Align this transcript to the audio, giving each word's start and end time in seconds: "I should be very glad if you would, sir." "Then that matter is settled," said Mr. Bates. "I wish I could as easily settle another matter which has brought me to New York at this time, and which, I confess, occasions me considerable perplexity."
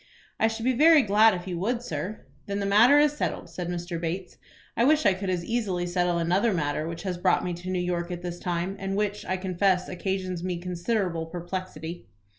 "I 0.39 0.47
should 0.47 0.65
be 0.65 0.73
very 0.73 1.03
glad 1.03 1.35
if 1.35 1.45
you 1.45 1.59
would, 1.59 1.83
sir." 1.83 2.21
"Then 2.47 2.59
that 2.59 2.65
matter 2.65 2.97
is 2.97 3.11
settled," 3.11 3.51
said 3.51 3.67
Mr. 3.67 4.01
Bates. 4.01 4.37
"I 4.75 4.83
wish 4.83 5.05
I 5.05 5.13
could 5.13 5.29
as 5.29 5.45
easily 5.45 5.85
settle 5.85 6.17
another 6.17 6.55
matter 6.55 6.87
which 6.87 7.03
has 7.03 7.19
brought 7.19 7.43
me 7.45 7.53
to 7.53 7.69
New 7.69 7.77
York 7.77 8.09
at 8.09 8.23
this 8.23 8.39
time, 8.39 8.75
and 8.79 8.95
which, 8.95 9.23
I 9.27 9.37
confess, 9.37 9.87
occasions 9.87 10.43
me 10.43 10.57
considerable 10.57 11.27
perplexity." 11.27 12.07